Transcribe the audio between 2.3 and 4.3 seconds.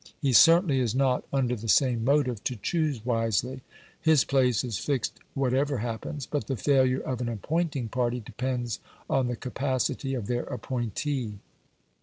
to choose wisely. His